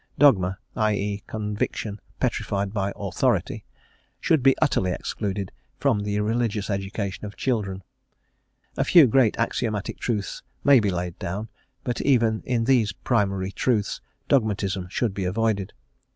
Dogma, 0.17 0.57
i 0.75 0.93
e., 0.95 1.23
conviction 1.27 1.99
petrified 2.19 2.73
by 2.73 2.91
authority, 2.95 3.65
should 4.19 4.41
be 4.41 4.57
utterly 4.57 4.91
excluded 4.91 5.51
from 5.79 5.99
the 5.99 6.19
religious 6.21 6.71
education 6.71 7.23
of 7.25 7.35
children; 7.35 7.83
a 8.77 8.83
few 8.83 9.05
great 9.05 9.37
axiomatic 9.37 9.99
truths 9.99 10.41
may 10.63 10.79
be 10.79 10.89
laid 10.89 11.19
down, 11.19 11.49
but 11.83 12.01
even 12.01 12.41
in 12.47 12.63
these 12.63 12.93
primary 12.93 13.51
truths 13.51 14.01
dogmatism 14.27 14.87
should 14.89 15.13
be 15.13 15.23
avoided. 15.25 15.71